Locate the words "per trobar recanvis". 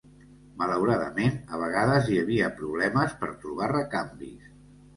3.23-4.53